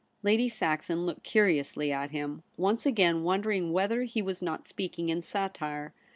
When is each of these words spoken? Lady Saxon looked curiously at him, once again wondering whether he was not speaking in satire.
Lady 0.23 0.49
Saxon 0.49 1.05
looked 1.05 1.21
curiously 1.23 1.91
at 1.91 2.09
him, 2.09 2.41
once 2.57 2.87
again 2.87 3.21
wondering 3.21 3.71
whether 3.71 4.01
he 4.01 4.19
was 4.23 4.41
not 4.41 4.65
speaking 4.65 5.09
in 5.09 5.21
satire. 5.21 5.93